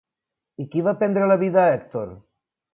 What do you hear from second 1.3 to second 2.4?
la vida a Hèctor?